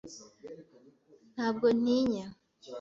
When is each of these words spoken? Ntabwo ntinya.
Ntabwo 1.33 1.67
ntinya. 1.81 2.27